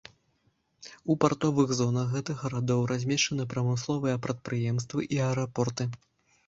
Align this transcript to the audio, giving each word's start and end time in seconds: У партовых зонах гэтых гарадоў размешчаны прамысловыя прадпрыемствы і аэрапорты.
У 1.13 1.15
партовых 1.25 1.75
зонах 1.81 2.07
гэтых 2.15 2.41
гарадоў 2.47 2.81
размешчаны 2.93 3.43
прамысловыя 3.53 4.21
прадпрыемствы 4.27 4.99
і 5.17 5.23
аэрапорты. 5.29 5.83